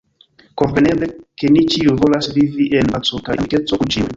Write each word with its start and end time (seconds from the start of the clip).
Kompreneble, 0.61 1.09
ke 1.41 1.51
ni 1.57 1.63
ĉiuj 1.75 1.95
volas 2.05 2.31
vivi 2.39 2.69
en 2.81 2.93
paco 2.97 3.21
kaj 3.29 3.39
amikeco 3.41 3.81
kun 3.85 3.97
ĉiuj. 3.97 4.09